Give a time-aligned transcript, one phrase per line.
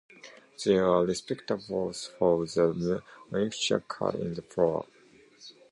[0.65, 4.87] There are receptacles for the manure cut in the floor.